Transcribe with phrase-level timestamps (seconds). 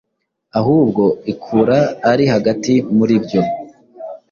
[0.59, 1.79] ahubwo ikura
[2.11, 3.41] ari hagati muri byo.